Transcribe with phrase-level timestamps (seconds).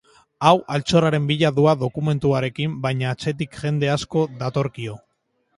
[0.47, 4.99] Hau, altxorraren bila doa dokumentuarekin, baina atzetik jende asko datorkio.